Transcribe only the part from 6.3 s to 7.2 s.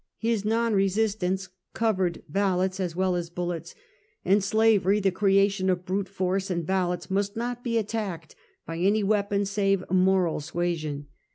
and ballots,